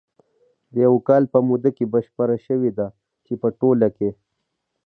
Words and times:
د 0.71 0.73
یوه 0.85 0.99
کال 1.07 1.23
په 1.33 1.39
موده 1.47 1.69
کې 1.77 1.91
بشپره 1.93 2.35
شوې 2.45 2.71
ده، 2.77 2.87
چې 3.25 3.33
په 3.41 3.47
ټوله 3.59 3.87
کې 3.97 4.09